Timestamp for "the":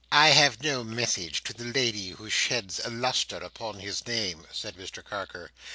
1.53-1.63